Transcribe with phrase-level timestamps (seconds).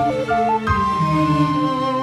[0.00, 1.99] 啊。